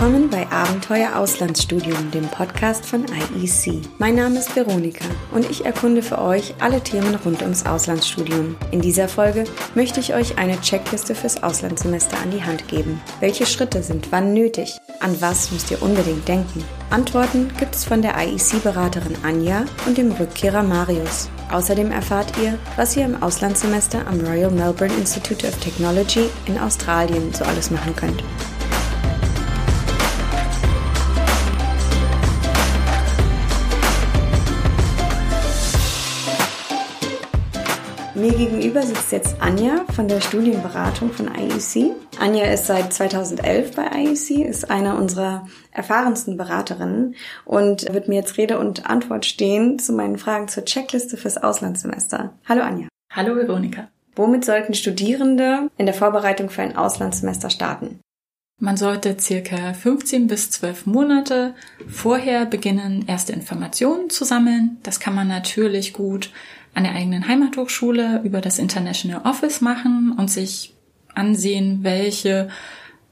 willkommen 0.00 0.30
bei 0.30 0.50
Abenteuer 0.50 1.14
Auslandsstudium, 1.14 2.10
dem 2.10 2.26
Podcast 2.28 2.86
von 2.86 3.04
IEC. 3.04 3.82
Mein 3.98 4.14
Name 4.14 4.38
ist 4.38 4.56
Veronika 4.56 5.04
und 5.30 5.50
ich 5.50 5.66
erkunde 5.66 6.00
für 6.00 6.18
euch 6.22 6.54
alle 6.58 6.80
Themen 6.80 7.14
rund 7.16 7.42
ums 7.42 7.66
Auslandsstudium. 7.66 8.56
In 8.70 8.80
dieser 8.80 9.08
Folge 9.08 9.44
möchte 9.74 10.00
ich 10.00 10.14
euch 10.14 10.38
eine 10.38 10.58
Checkliste 10.62 11.14
fürs 11.14 11.42
Auslandssemester 11.42 12.16
an 12.16 12.30
die 12.30 12.42
Hand 12.42 12.66
geben. 12.68 12.98
Welche 13.20 13.44
Schritte 13.44 13.82
sind 13.82 14.10
wann 14.10 14.32
nötig? 14.32 14.78
An 15.00 15.20
was 15.20 15.52
müsst 15.52 15.70
ihr 15.70 15.82
unbedingt 15.82 16.26
denken? 16.26 16.64
Antworten 16.88 17.50
gibt 17.58 17.74
es 17.74 17.84
von 17.84 18.00
der 18.00 18.14
IEC-Beraterin 18.16 19.16
Anja 19.22 19.66
und 19.86 19.98
dem 19.98 20.12
Rückkehrer 20.12 20.62
Marius. 20.62 21.28
Außerdem 21.50 21.90
erfahrt 21.90 22.32
ihr, 22.42 22.58
was 22.76 22.96
ihr 22.96 23.04
im 23.04 23.22
Auslandssemester 23.22 24.06
am 24.06 24.20
Royal 24.20 24.50
Melbourne 24.50 24.94
Institute 24.94 25.46
of 25.46 25.54
Technology 25.58 26.30
in 26.46 26.58
Australien 26.58 27.34
so 27.34 27.44
alles 27.44 27.70
machen 27.70 27.94
könnt. 27.94 28.24
Mir 38.30 38.46
gegenüber 38.46 38.82
sitzt 38.82 39.10
jetzt 39.10 39.42
Anja 39.42 39.84
von 39.92 40.06
der 40.06 40.20
Studienberatung 40.20 41.10
von 41.10 41.28
IEC. 41.34 41.96
Anja 42.20 42.44
ist 42.44 42.66
seit 42.66 42.92
2011 42.92 43.74
bei 43.74 43.86
IEC, 43.86 44.46
ist 44.46 44.70
eine 44.70 44.94
unserer 44.94 45.48
erfahrensten 45.72 46.36
Beraterinnen 46.36 47.16
und 47.44 47.92
wird 47.92 48.06
mir 48.06 48.20
jetzt 48.20 48.38
Rede 48.38 48.60
und 48.60 48.88
Antwort 48.88 49.26
stehen 49.26 49.80
zu 49.80 49.92
meinen 49.92 50.16
Fragen 50.16 50.46
zur 50.46 50.64
Checkliste 50.64 51.16
fürs 51.16 51.38
Auslandssemester. 51.38 52.32
Hallo 52.48 52.62
Anja. 52.62 52.86
Hallo 53.12 53.34
Veronika. 53.34 53.88
Womit 54.14 54.44
sollten 54.44 54.74
Studierende 54.74 55.68
in 55.76 55.86
der 55.86 55.94
Vorbereitung 55.94 56.50
für 56.50 56.62
ein 56.62 56.76
Auslandssemester 56.76 57.50
starten? 57.50 57.98
Man 58.62 58.76
sollte 58.76 59.18
circa 59.18 59.72
15 59.72 60.26
bis 60.26 60.50
12 60.50 60.84
Monate 60.84 61.54
vorher 61.88 62.44
beginnen, 62.44 63.06
erste 63.08 63.32
Informationen 63.32 64.10
zu 64.10 64.26
sammeln. 64.26 64.76
Das 64.82 65.00
kann 65.00 65.14
man 65.14 65.28
natürlich 65.28 65.94
gut 65.94 66.30
an 66.74 66.84
der 66.84 66.94
eigenen 66.94 67.26
Heimathochschule 67.26 68.22
über 68.24 68.40
das 68.40 68.58
International 68.58 69.22
Office 69.24 69.60
machen 69.60 70.14
und 70.16 70.30
sich 70.30 70.74
ansehen, 71.14 71.80
welche 71.82 72.48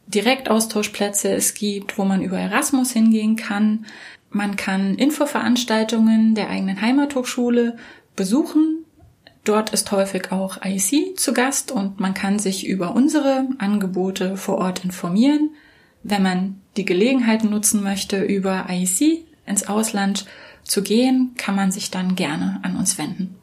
Direktaustauschplätze 0.06 1.30
es 1.30 1.54
gibt, 1.54 1.98
wo 1.98 2.04
man 2.04 2.22
über 2.22 2.38
Erasmus 2.38 2.92
hingehen 2.92 3.36
kann. 3.36 3.86
Man 4.30 4.56
kann 4.56 4.94
Infoveranstaltungen 4.94 6.34
der 6.34 6.48
eigenen 6.50 6.80
Heimathochschule 6.80 7.76
besuchen. 8.16 8.84
Dort 9.44 9.70
ist 9.70 9.90
häufig 9.92 10.32
auch 10.32 10.58
IEC 10.64 11.18
zu 11.18 11.32
Gast 11.32 11.72
und 11.72 12.00
man 12.00 12.14
kann 12.14 12.38
sich 12.38 12.66
über 12.66 12.94
unsere 12.94 13.48
Angebote 13.58 14.36
vor 14.36 14.58
Ort 14.58 14.84
informieren. 14.84 15.50
Wenn 16.02 16.22
man 16.22 16.60
die 16.76 16.84
Gelegenheit 16.84 17.44
nutzen 17.44 17.82
möchte, 17.82 18.22
über 18.22 18.66
IEC 18.68 19.24
ins 19.46 19.68
Ausland 19.68 20.26
zu 20.64 20.82
gehen, 20.82 21.32
kann 21.36 21.56
man 21.56 21.70
sich 21.70 21.90
dann 21.90 22.14
gerne 22.14 22.60
an 22.62 22.76
uns 22.76 22.98
wenden. 22.98 23.37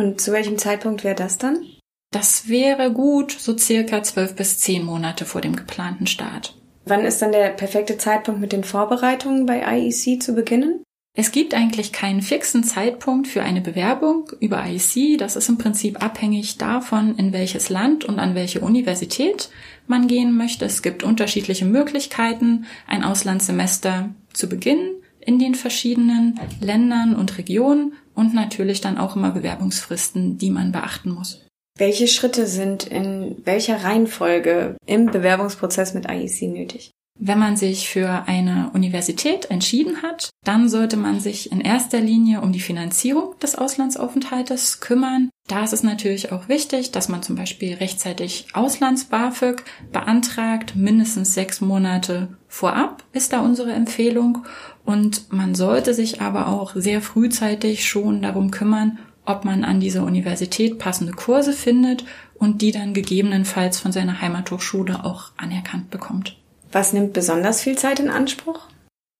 Und 0.00 0.18
zu 0.18 0.32
welchem 0.32 0.56
Zeitpunkt 0.56 1.04
wäre 1.04 1.14
das 1.14 1.36
dann? 1.36 1.66
Das 2.10 2.48
wäre 2.48 2.90
gut, 2.90 3.32
so 3.32 3.56
circa 3.56 4.02
zwölf 4.02 4.34
bis 4.34 4.58
zehn 4.58 4.82
Monate 4.82 5.26
vor 5.26 5.42
dem 5.42 5.54
geplanten 5.54 6.06
Start. 6.06 6.56
Wann 6.86 7.04
ist 7.04 7.20
dann 7.20 7.32
der 7.32 7.50
perfekte 7.50 7.98
Zeitpunkt 7.98 8.40
mit 8.40 8.52
den 8.52 8.64
Vorbereitungen 8.64 9.44
bei 9.44 9.60
IEC 9.60 10.22
zu 10.22 10.34
beginnen? 10.34 10.82
Es 11.14 11.32
gibt 11.32 11.52
eigentlich 11.54 11.92
keinen 11.92 12.22
fixen 12.22 12.64
Zeitpunkt 12.64 13.28
für 13.28 13.42
eine 13.42 13.60
Bewerbung 13.60 14.30
über 14.40 14.64
IEC. 14.64 15.18
Das 15.18 15.36
ist 15.36 15.50
im 15.50 15.58
Prinzip 15.58 16.02
abhängig 16.02 16.56
davon, 16.56 17.16
in 17.16 17.34
welches 17.34 17.68
Land 17.68 18.06
und 18.06 18.18
an 18.18 18.34
welche 18.34 18.60
Universität 18.60 19.50
man 19.86 20.08
gehen 20.08 20.34
möchte. 20.34 20.64
Es 20.64 20.80
gibt 20.80 21.02
unterschiedliche 21.02 21.66
Möglichkeiten, 21.66 22.64
ein 22.86 23.04
Auslandssemester 23.04 24.14
zu 24.32 24.48
beginnen 24.48 24.99
in 25.20 25.38
den 25.38 25.54
verschiedenen 25.54 26.38
Ländern 26.60 27.14
und 27.14 27.38
Regionen 27.38 27.94
und 28.14 28.34
natürlich 28.34 28.80
dann 28.80 28.98
auch 28.98 29.16
immer 29.16 29.30
Bewerbungsfristen, 29.30 30.38
die 30.38 30.50
man 30.50 30.72
beachten 30.72 31.10
muss. 31.10 31.46
Welche 31.78 32.08
Schritte 32.08 32.46
sind 32.46 32.86
in 32.86 33.36
welcher 33.44 33.84
Reihenfolge 33.84 34.76
im 34.86 35.06
Bewerbungsprozess 35.06 35.94
mit 35.94 36.10
IEC 36.10 36.42
nötig? 36.42 36.90
Wenn 37.22 37.38
man 37.38 37.54
sich 37.54 37.86
für 37.86 38.24
eine 38.26 38.70
Universität 38.72 39.50
entschieden 39.50 40.00
hat, 40.00 40.30
dann 40.42 40.70
sollte 40.70 40.96
man 40.96 41.20
sich 41.20 41.52
in 41.52 41.60
erster 41.60 42.00
Linie 42.00 42.40
um 42.40 42.50
die 42.50 42.60
Finanzierung 42.60 43.38
des 43.42 43.56
Auslandsaufenthaltes 43.56 44.80
kümmern. 44.80 45.28
Da 45.46 45.62
ist 45.62 45.74
es 45.74 45.82
natürlich 45.82 46.32
auch 46.32 46.48
wichtig, 46.48 46.92
dass 46.92 47.10
man 47.10 47.22
zum 47.22 47.36
Beispiel 47.36 47.74
rechtzeitig 47.74 48.46
Auslands-BAföG 48.54 49.62
beantragt. 49.92 50.76
Mindestens 50.76 51.34
sechs 51.34 51.60
Monate 51.60 52.28
vorab 52.48 53.04
ist 53.12 53.34
da 53.34 53.40
unsere 53.40 53.72
Empfehlung. 53.72 54.46
Und 54.86 55.30
man 55.30 55.54
sollte 55.54 55.92
sich 55.92 56.22
aber 56.22 56.48
auch 56.48 56.72
sehr 56.74 57.02
frühzeitig 57.02 57.86
schon 57.86 58.22
darum 58.22 58.50
kümmern, 58.50 58.98
ob 59.26 59.44
man 59.44 59.62
an 59.64 59.78
dieser 59.78 60.04
Universität 60.04 60.78
passende 60.78 61.12
Kurse 61.12 61.52
findet 61.52 62.02
und 62.32 62.62
die 62.62 62.72
dann 62.72 62.94
gegebenenfalls 62.94 63.78
von 63.78 63.92
seiner 63.92 64.22
Heimathochschule 64.22 65.04
auch 65.04 65.32
anerkannt 65.36 65.90
bekommt. 65.90 66.39
Was 66.72 66.92
nimmt 66.92 67.12
besonders 67.12 67.62
viel 67.62 67.76
Zeit 67.76 68.00
in 68.00 68.10
Anspruch? 68.10 68.68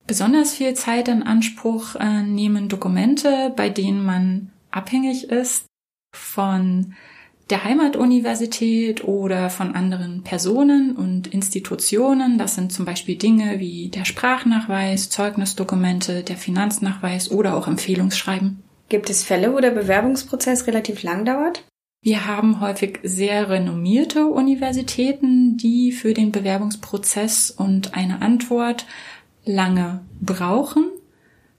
Besonders 0.06 0.54
viel 0.54 0.74
Zeit 0.74 1.08
in 1.08 1.22
Anspruch 1.22 1.96
äh, 1.96 2.22
nehmen 2.22 2.68
Dokumente, 2.68 3.52
bei 3.54 3.68
denen 3.68 4.04
man 4.04 4.50
abhängig 4.70 5.30
ist 5.30 5.66
von 6.14 6.94
der 7.50 7.64
Heimatuniversität 7.64 9.04
oder 9.04 9.50
von 9.50 9.74
anderen 9.74 10.22
Personen 10.22 10.96
und 10.96 11.26
Institutionen. 11.26 12.38
Das 12.38 12.54
sind 12.54 12.72
zum 12.72 12.84
Beispiel 12.84 13.16
Dinge 13.16 13.58
wie 13.58 13.88
der 13.88 14.04
Sprachnachweis, 14.04 15.10
Zeugnisdokumente, 15.10 16.22
der 16.22 16.36
Finanznachweis 16.36 17.30
oder 17.30 17.56
auch 17.56 17.66
Empfehlungsschreiben. 17.66 18.62
Gibt 18.88 19.10
es 19.10 19.24
Fälle, 19.24 19.52
wo 19.52 19.60
der 19.60 19.70
Bewerbungsprozess 19.70 20.66
relativ 20.66 21.02
lang 21.02 21.24
dauert? 21.24 21.64
Wir 22.02 22.26
haben 22.26 22.60
häufig 22.60 22.98
sehr 23.02 23.50
renommierte 23.50 24.26
Universitäten, 24.26 25.58
die 25.58 25.92
für 25.92 26.14
den 26.14 26.32
Bewerbungsprozess 26.32 27.50
und 27.50 27.94
eine 27.94 28.22
Antwort 28.22 28.86
lange 29.44 30.00
brauchen. 30.20 30.90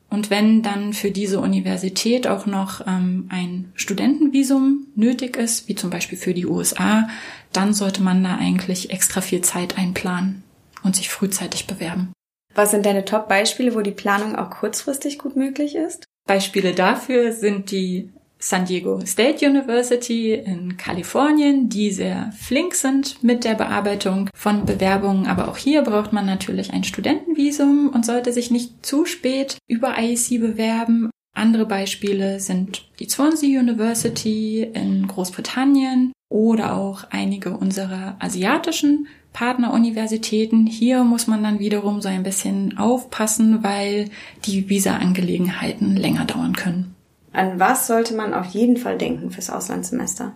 Und 0.09 0.29
wenn 0.29 0.63
dann 0.63 0.93
für 0.93 1.11
diese 1.11 1.39
Universität 1.39 2.27
auch 2.27 2.47
noch 2.47 2.85
ähm, 2.85 3.27
ein 3.29 3.71
Studentenvisum 3.75 4.87
nötig 4.95 5.37
ist, 5.37 5.67
wie 5.67 5.75
zum 5.75 5.89
Beispiel 5.89 6.17
für 6.17 6.33
die 6.33 6.47
USA, 6.47 7.07
dann 7.53 7.73
sollte 7.73 8.01
man 8.01 8.23
da 8.23 8.35
eigentlich 8.35 8.89
extra 8.89 9.21
viel 9.21 9.41
Zeit 9.41 9.77
einplanen 9.77 10.43
und 10.83 10.95
sich 10.95 11.09
frühzeitig 11.09 11.67
bewerben. 11.67 12.11
Was 12.55 12.71
sind 12.71 12.85
deine 12.85 13.05
Top-Beispiele, 13.05 13.75
wo 13.75 13.81
die 13.81 13.91
Planung 13.91 14.35
auch 14.35 14.49
kurzfristig 14.49 15.19
gut 15.19 15.35
möglich 15.35 15.75
ist? 15.75 16.03
Beispiele 16.27 16.73
dafür 16.73 17.31
sind 17.31 17.71
die 17.71 18.11
San 18.41 18.65
Diego 18.65 18.99
State 19.05 19.47
University 19.47 20.33
in 20.33 20.75
Kalifornien, 20.75 21.69
die 21.69 21.91
sehr 21.91 22.33
flink 22.37 22.73
sind 22.73 23.23
mit 23.23 23.43
der 23.43 23.53
Bearbeitung 23.53 24.29
von 24.33 24.65
Bewerbungen. 24.65 25.27
Aber 25.27 25.47
auch 25.47 25.57
hier 25.57 25.83
braucht 25.83 26.11
man 26.11 26.25
natürlich 26.25 26.73
ein 26.73 26.83
Studentenvisum 26.83 27.89
und 27.93 28.05
sollte 28.05 28.33
sich 28.33 28.49
nicht 28.49 28.85
zu 28.85 29.05
spät 29.05 29.57
über 29.67 29.97
IEC 29.97 30.41
bewerben. 30.41 31.11
Andere 31.33 31.65
Beispiele 31.65 32.39
sind 32.39 32.89
die 32.99 33.07
Swansea 33.07 33.59
University 33.59 34.63
in 34.73 35.07
Großbritannien 35.07 36.11
oder 36.29 36.75
auch 36.75 37.05
einige 37.11 37.57
unserer 37.57 38.17
asiatischen 38.19 39.07
Partneruniversitäten. 39.33 40.65
Hier 40.65 41.03
muss 41.03 41.27
man 41.27 41.43
dann 41.43 41.59
wiederum 41.59 42.01
so 42.01 42.09
ein 42.09 42.23
bisschen 42.23 42.77
aufpassen, 42.77 43.63
weil 43.63 44.09
die 44.45 44.67
Visa-Angelegenheiten 44.67 45.95
länger 45.95 46.25
dauern 46.25 46.55
können. 46.55 46.95
An 47.33 47.59
was 47.59 47.87
sollte 47.87 48.13
man 48.13 48.33
auf 48.33 48.47
jeden 48.47 48.77
Fall 48.77 48.97
denken 48.97 49.31
fürs 49.31 49.49
Auslandssemester? 49.49 50.35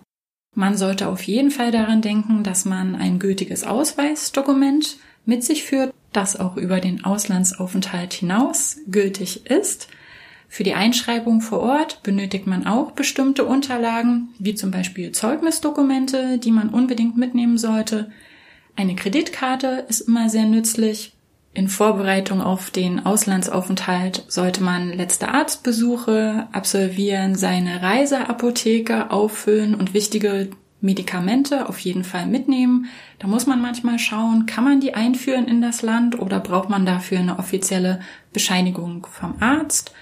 Man 0.54 0.76
sollte 0.76 1.08
auf 1.08 1.22
jeden 1.22 1.50
Fall 1.50 1.70
daran 1.70 2.00
denken, 2.00 2.42
dass 2.42 2.64
man 2.64 2.94
ein 2.94 3.18
gültiges 3.18 3.64
Ausweisdokument 3.64 4.96
mit 5.26 5.44
sich 5.44 5.64
führt, 5.64 5.92
das 6.12 6.40
auch 6.40 6.56
über 6.56 6.80
den 6.80 7.04
Auslandsaufenthalt 7.04 8.14
hinaus 8.14 8.78
gültig 8.90 9.46
ist. 9.50 9.88
Für 10.48 10.64
die 10.64 10.74
Einschreibung 10.74 11.42
vor 11.42 11.60
Ort 11.60 12.02
benötigt 12.02 12.46
man 12.46 12.66
auch 12.66 12.92
bestimmte 12.92 13.44
Unterlagen, 13.44 14.28
wie 14.38 14.54
zum 14.54 14.70
Beispiel 14.70 15.12
Zeugnisdokumente, 15.12 16.38
die 16.38 16.52
man 16.52 16.70
unbedingt 16.70 17.18
mitnehmen 17.18 17.58
sollte. 17.58 18.10
Eine 18.76 18.94
Kreditkarte 18.94 19.84
ist 19.88 20.02
immer 20.02 20.30
sehr 20.30 20.46
nützlich, 20.46 21.15
in 21.56 21.68
Vorbereitung 21.68 22.42
auf 22.42 22.70
den 22.70 23.06
Auslandsaufenthalt 23.06 24.24
sollte 24.28 24.62
man 24.62 24.92
letzte 24.92 25.28
Arztbesuche 25.28 26.48
absolvieren, 26.52 27.34
seine 27.34 27.80
Reiseapotheke 27.80 29.10
auffüllen 29.10 29.74
und 29.74 29.94
wichtige 29.94 30.50
Medikamente 30.82 31.66
auf 31.70 31.78
jeden 31.78 32.04
Fall 32.04 32.26
mitnehmen. 32.26 32.88
Da 33.18 33.26
muss 33.26 33.46
man 33.46 33.62
manchmal 33.62 33.98
schauen, 33.98 34.44
kann 34.44 34.64
man 34.64 34.80
die 34.80 34.94
einführen 34.94 35.48
in 35.48 35.62
das 35.62 35.80
Land 35.80 36.18
oder 36.18 36.40
braucht 36.40 36.68
man 36.68 36.84
dafür 36.84 37.20
eine 37.20 37.38
offizielle 37.38 38.00
Bescheinigung 38.34 39.06
vom 39.10 39.36
Arzt? 39.40 39.94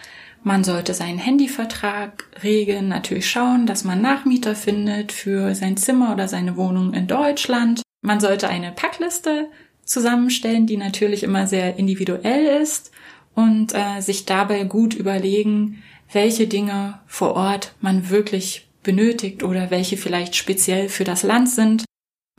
Man 0.43 0.65
sollte 0.65 0.93
seinen 0.93 1.19
Handyvertrag 1.19 2.25
regeln, 2.43 2.89
natürlich 2.89 3.31
schauen, 3.31 3.67
dass 3.67 3.85
man 3.85 4.03
Nachmieter 4.03 4.57
findet 4.57 5.13
für 5.13 5.55
sein 5.55 5.77
Zimmer 5.77 6.13
oder 6.13 6.27
seine 6.27 6.57
Wohnung 6.57 6.95
in 6.95 7.07
Deutschland. 7.07 7.83
Man 8.03 8.19
sollte 8.19 8.49
eine 8.49 8.73
Packliste 8.73 9.47
zusammenstellen, 9.85 10.67
die 10.67 10.77
natürlich 10.77 11.23
immer 11.23 11.47
sehr 11.47 11.77
individuell 11.77 12.61
ist 12.63 12.91
und 13.35 13.75
äh, 13.75 14.01
sich 14.01 14.25
dabei 14.25 14.65
gut 14.65 14.95
überlegen, 14.95 15.83
welche 16.13 16.47
Dinge 16.47 17.01
vor 17.07 17.35
Ort 17.35 17.75
man 17.81 18.11
wirklich 18.11 18.69
benötigt 18.83 19.43
oder 19.43 19.71
welche 19.71 19.97
vielleicht 19.97 20.37
speziell 20.37 20.89
für 20.89 21.05
das 21.05 21.23
Land 21.23 21.49
sind. 21.49 21.85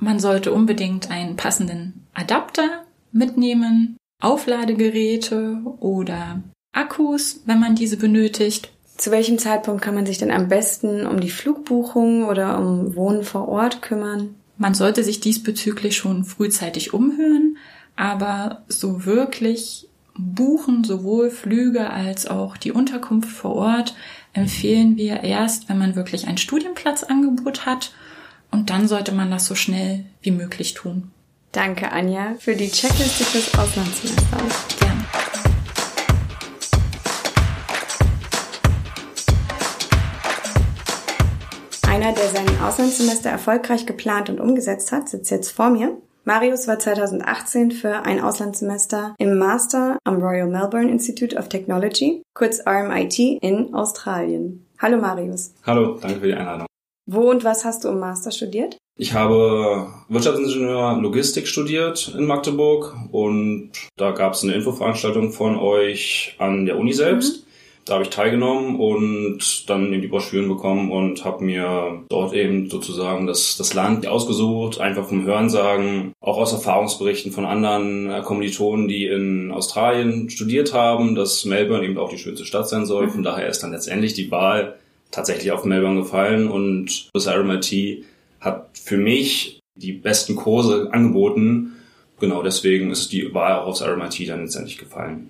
Man 0.01 0.19
sollte 0.19 0.53
unbedingt 0.53 1.09
einen 1.09 1.35
passenden 1.35 2.05
Adapter 2.13 2.85
mitnehmen, 3.11 3.97
Aufladegeräte 4.21 5.61
oder 5.79 6.41
Akkus, 6.73 7.41
wenn 7.45 7.59
man 7.59 7.75
diese 7.75 7.97
benötigt. 7.97 8.71
Zu 8.97 9.11
welchem 9.11 9.37
Zeitpunkt 9.37 9.81
kann 9.81 9.95
man 9.95 10.05
sich 10.05 10.17
denn 10.17 10.31
am 10.31 10.47
besten 10.47 11.05
um 11.05 11.19
die 11.19 11.29
Flugbuchung 11.29 12.25
oder 12.25 12.57
um 12.57 12.95
Wohnen 12.95 13.23
vor 13.23 13.47
Ort 13.47 13.81
kümmern? 13.81 14.35
Man 14.57 14.73
sollte 14.73 15.03
sich 15.03 15.19
diesbezüglich 15.19 15.97
schon 15.97 16.23
frühzeitig 16.23 16.93
umhören, 16.93 17.57
aber 17.95 18.63
so 18.67 19.05
wirklich 19.05 19.87
buchen, 20.17 20.83
sowohl 20.85 21.29
Flüge 21.29 21.89
als 21.89 22.25
auch 22.25 22.55
die 22.55 22.71
Unterkunft 22.71 23.29
vor 23.29 23.55
Ort, 23.55 23.95
empfehlen 24.33 24.95
wir 24.95 25.23
erst, 25.23 25.67
wenn 25.67 25.77
man 25.77 25.95
wirklich 25.95 26.27
ein 26.27 26.37
Studienplatzangebot 26.37 27.65
hat 27.65 27.91
und 28.51 28.69
dann 28.69 28.87
sollte 28.87 29.11
man 29.11 29.29
das 29.29 29.45
so 29.45 29.55
schnell 29.55 30.05
wie 30.21 30.31
möglich 30.31 30.73
tun. 30.73 31.11
Danke, 31.51 31.91
Anja, 31.91 32.35
für 32.39 32.55
die 32.55 32.69
Checkliste 32.69 33.23
fürs 33.23 33.53
Auslandssemester. 33.57 34.37
Gerne. 34.79 35.05
Einer, 41.87 42.13
der 42.13 42.29
sein 42.29 42.44
Auslandssemester 42.61 43.29
erfolgreich 43.29 43.85
geplant 43.85 44.29
und 44.29 44.39
umgesetzt 44.39 44.91
hat, 44.91 45.09
sitzt 45.09 45.31
jetzt 45.31 45.51
vor 45.51 45.69
mir. 45.69 45.97
Marius 46.23 46.67
war 46.67 46.79
2018 46.79 47.71
für 47.71 48.03
ein 48.05 48.19
Auslandssemester 48.19 49.15
im 49.19 49.37
Master 49.37 49.97
am 50.03 50.21
Royal 50.21 50.47
Melbourne 50.47 50.89
Institute 50.89 51.35
of 51.35 51.49
Technology, 51.49 52.23
kurz 52.33 52.59
RMIT, 52.65 53.19
in 53.19 53.73
Australien. 53.75 54.65
Hallo 54.79 54.97
Marius. 54.97 55.53
Hallo, 55.65 55.99
danke 56.01 56.19
für 56.19 56.27
die 56.27 56.33
Einladung. 56.33 56.65
Wo 57.05 57.29
und 57.29 57.43
was 57.43 57.63
hast 57.63 57.83
du 57.83 57.89
im 57.89 57.99
Master 57.99 58.31
studiert? 58.31 58.77
Ich 58.97 59.13
habe 59.13 59.87
Wirtschaftsingenieur 60.07 60.97
Logistik 61.01 61.47
studiert 61.47 62.15
in 62.17 62.25
Magdeburg 62.25 62.95
und 63.11 63.71
da 63.97 64.11
gab 64.11 64.33
es 64.33 64.43
eine 64.43 64.53
Infoveranstaltung 64.53 65.31
von 65.31 65.57
euch 65.57 66.35
an 66.39 66.65
der 66.65 66.77
Uni 66.77 66.93
selbst. 66.93 67.41
Mhm. 67.41 67.44
Da 67.85 67.93
habe 67.93 68.03
ich 68.03 68.09
teilgenommen 68.09 68.79
und 68.79 69.69
dann 69.69 69.93
eben 69.93 70.01
die 70.01 70.07
Broschüren 70.07 70.47
bekommen 70.47 70.91
und 70.91 71.23
habe 71.23 71.43
mir 71.43 72.03
dort 72.09 72.33
eben 72.33 72.67
sozusagen 72.67 73.27
das, 73.27 73.57
das 73.57 73.75
Land 73.75 74.07
ausgesucht, 74.07 74.81
einfach 74.81 75.07
vom 75.07 75.23
Hörensagen, 75.23 76.13
auch 76.19 76.37
aus 76.37 76.51
Erfahrungsberichten 76.51 77.31
von 77.31 77.45
anderen 77.45 78.09
äh, 78.09 78.23
Kommilitonen, 78.23 78.87
die 78.87 79.05
in 79.05 79.51
Australien 79.51 80.31
studiert 80.31 80.73
haben, 80.73 81.13
dass 81.13 81.45
Melbourne 81.45 81.85
eben 81.85 81.99
auch 81.99 82.09
die 82.09 82.17
schönste 82.17 82.43
Stadt 82.43 82.67
sein 82.67 82.87
soll. 82.87 83.07
Von 83.09 83.21
daher 83.21 83.47
ist 83.49 83.61
dann 83.61 83.71
letztendlich 83.71 84.15
die 84.15 84.31
Wahl 84.31 84.79
tatsächlich 85.11 85.51
auf 85.51 85.63
Melbourne 85.63 86.01
gefallen 86.01 86.47
und 86.47 87.11
das 87.13 87.27
RMIT 87.27 88.03
hat 88.39 88.69
für 88.73 88.97
mich 88.97 89.59
die 89.75 89.93
besten 89.93 90.35
Kurse 90.35 90.89
angeboten. 90.91 91.73
Genau 92.19 92.41
deswegen 92.41 92.89
ist 92.89 93.11
die 93.11 93.31
Wahl 93.35 93.59
auch 93.59 93.67
aufs 93.67 93.83
RMIT 93.83 94.27
dann 94.27 94.41
letztendlich 94.41 94.79
gefallen. 94.79 95.29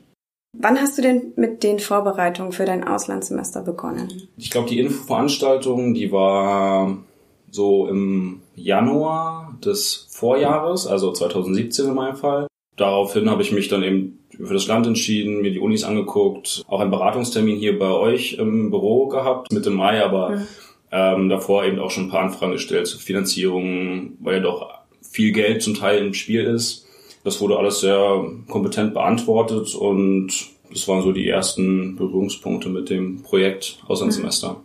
Wann 0.59 0.79
hast 0.79 0.97
du 0.97 1.01
denn 1.01 1.33
mit 1.35 1.63
den 1.63 1.79
Vorbereitungen 1.79 2.51
für 2.51 2.65
dein 2.65 2.83
Auslandssemester 2.83 3.61
begonnen? 3.61 4.27
Ich 4.37 4.49
glaube, 4.49 4.69
die 4.69 4.79
Infoveranstaltung, 4.79 5.93
die 5.93 6.11
war 6.11 6.97
so 7.51 7.87
im 7.87 8.41
Januar 8.55 9.57
des 9.63 10.07
Vorjahres, 10.09 10.87
also 10.87 11.11
2017 11.11 11.87
in 11.87 11.93
meinem 11.93 12.15
Fall. 12.15 12.47
Daraufhin 12.75 13.29
habe 13.29 13.41
ich 13.41 13.51
mich 13.51 13.69
dann 13.69 13.83
eben 13.83 14.19
für 14.29 14.53
das 14.53 14.67
Land 14.67 14.85
entschieden, 14.85 15.41
mir 15.41 15.51
die 15.51 15.59
Unis 15.59 15.83
angeguckt, 15.83 16.63
auch 16.67 16.81
einen 16.81 16.91
Beratungstermin 16.91 17.57
hier 17.57 17.79
bei 17.79 17.89
euch 17.89 18.33
im 18.33 18.69
Büro 18.69 19.07
gehabt, 19.07 19.51
Mitte 19.53 19.69
Mai, 19.69 20.03
aber 20.03 20.31
mhm. 20.31 20.47
ähm, 20.91 21.29
davor 21.29 21.63
eben 21.63 21.79
auch 21.79 21.91
schon 21.91 22.05
ein 22.05 22.09
paar 22.09 22.23
Anfragen 22.23 22.51
gestellt 22.51 22.87
zur 22.87 22.99
Finanzierung, 22.99 24.17
weil 24.19 24.35
ja 24.35 24.41
doch 24.41 24.69
viel 25.01 25.31
Geld 25.31 25.61
zum 25.61 25.75
Teil 25.75 26.05
im 26.05 26.13
Spiel 26.13 26.43
ist. 26.43 26.84
Das 27.25 27.41
wurde 27.41 27.57
alles 27.57 27.79
sehr 27.79 28.23
kompetent 28.47 28.93
beantwortet 28.93 29.73
und 29.73 30.31
das 30.71 30.87
waren 30.87 31.01
so 31.01 31.11
die 31.11 31.27
ersten 31.27 31.95
Berührungspunkte 31.95 32.69
mit 32.69 32.89
dem 32.89 33.23
Projekt 33.23 33.79
Auslandssemester. 33.87 34.57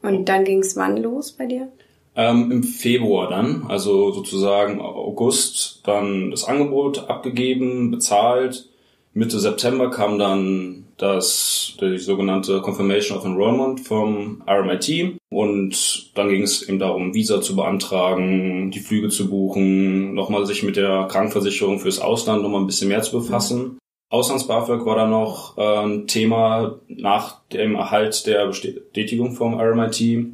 Und 0.00 0.28
dann 0.28 0.44
ging 0.44 0.60
es 0.60 0.76
wann 0.76 0.96
los 0.96 1.32
bei 1.32 1.46
dir? 1.46 1.72
Ähm, 2.14 2.52
Im 2.52 2.62
Februar 2.62 3.28
dann, 3.28 3.64
also 3.68 4.12
sozusagen 4.12 4.80
August, 4.80 5.80
dann 5.84 6.30
das 6.30 6.44
Angebot 6.44 7.10
abgegeben, 7.10 7.90
bezahlt. 7.90 8.68
Mitte 9.12 9.40
September 9.40 9.90
kam 9.90 10.16
dann 10.16 10.83
das, 10.96 11.76
die 11.80 11.98
sogenannte 11.98 12.60
Confirmation 12.60 13.18
of 13.18 13.24
Enrollment 13.24 13.80
vom 13.80 14.42
RMIT. 14.48 15.16
Und 15.30 16.10
dann 16.14 16.28
ging 16.28 16.42
es 16.42 16.68
eben 16.68 16.78
darum, 16.78 17.14
Visa 17.14 17.40
zu 17.40 17.56
beantragen, 17.56 18.70
die 18.70 18.80
Flüge 18.80 19.08
zu 19.08 19.28
buchen, 19.28 20.14
nochmal 20.14 20.46
sich 20.46 20.62
mit 20.62 20.76
der 20.76 21.08
Krankenversicherung 21.10 21.80
fürs 21.80 22.00
Ausland 22.00 22.42
nochmal 22.42 22.60
ein 22.60 22.66
bisschen 22.66 22.88
mehr 22.88 23.02
zu 23.02 23.18
befassen. 23.18 23.62
Mhm. 23.62 23.78
Auslands-BAföG 24.10 24.86
war 24.86 24.96
dann 24.96 25.10
noch 25.10 25.58
äh, 25.58 25.78
ein 25.84 26.06
Thema 26.06 26.78
nach 26.86 27.40
dem 27.48 27.74
Erhalt 27.74 28.26
der 28.26 28.46
Bestätigung 28.46 29.32
vom 29.32 29.58
RMIT. 29.58 30.26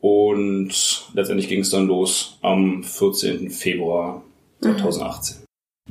Und 0.00 1.08
letztendlich 1.14 1.48
ging 1.48 1.60
es 1.60 1.70
dann 1.70 1.88
los 1.88 2.38
am 2.42 2.84
14. 2.84 3.50
Februar 3.50 4.22
2018. 4.62 5.47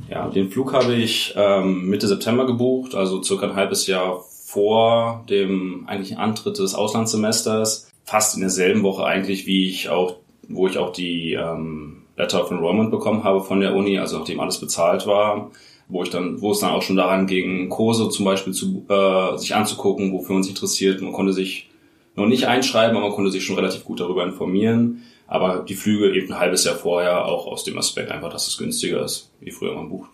Ja, 0.08 0.28
den 0.28 0.50
Flug 0.50 0.72
habe 0.72 0.94
ich 0.94 1.34
ähm, 1.36 1.88
Mitte 1.88 2.08
September 2.08 2.46
gebucht, 2.46 2.94
also 2.94 3.22
circa 3.22 3.46
ein 3.46 3.56
halbes 3.56 3.86
Jahr 3.86 4.24
vor 4.46 5.24
dem 5.28 5.84
eigentlichen 5.86 6.16
Antritt 6.16 6.58
des 6.58 6.74
Auslandssemesters. 6.74 7.90
Fast 8.04 8.34
in 8.34 8.40
derselben 8.40 8.82
Woche 8.82 9.04
eigentlich, 9.04 9.46
wie 9.46 9.68
ich 9.68 9.90
auch, 9.90 10.16
wo 10.48 10.66
ich 10.66 10.78
auch 10.78 10.92
die 10.92 11.34
ähm, 11.34 12.04
Letter 12.16 12.42
of 12.42 12.50
Enrollment 12.50 12.90
bekommen 12.90 13.24
habe 13.24 13.42
von 13.42 13.60
der 13.60 13.74
Uni, 13.74 13.98
also 13.98 14.18
nachdem 14.18 14.40
alles 14.40 14.58
bezahlt 14.58 15.06
war, 15.06 15.50
wo 15.88 16.02
ich 16.02 16.10
dann, 16.10 16.40
wo 16.40 16.52
es 16.52 16.60
dann 16.60 16.70
auch 16.70 16.82
schon 16.82 16.96
daran 16.96 17.26
ging, 17.26 17.68
Kurse 17.68 18.08
zum 18.08 18.24
Beispiel 18.24 18.54
zu, 18.54 18.84
äh, 18.88 19.36
sich 19.36 19.54
anzugucken, 19.54 20.12
wofür 20.12 20.34
man 20.34 20.42
sich 20.42 20.52
interessiert. 20.52 21.02
Man 21.02 21.12
konnte 21.12 21.32
sich 21.34 21.68
noch 22.16 22.26
nicht 22.26 22.46
einschreiben, 22.46 22.96
aber 22.96 23.06
man 23.06 23.14
konnte 23.14 23.30
sich 23.30 23.44
schon 23.44 23.56
relativ 23.56 23.84
gut 23.84 24.00
darüber 24.00 24.24
informieren. 24.24 25.02
Aber 25.28 25.60
die 25.60 25.74
Flüge 25.74 26.16
eben 26.16 26.32
ein 26.32 26.40
halbes 26.40 26.64
Jahr 26.64 26.74
vorher 26.74 27.26
auch 27.26 27.46
aus 27.46 27.62
dem 27.62 27.78
Aspekt 27.78 28.10
einfach, 28.10 28.32
dass 28.32 28.48
es 28.48 28.56
günstiger 28.56 29.04
ist, 29.04 29.30
wie 29.40 29.50
früher 29.50 29.74
man 29.74 29.90
bucht. 29.90 30.10